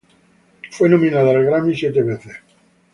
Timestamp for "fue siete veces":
0.71-1.13